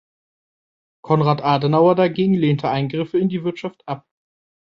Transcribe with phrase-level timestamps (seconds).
[1.03, 4.07] Konrad Adenauer dagegen lehnte Eingriffe in die Wirtschaft ab.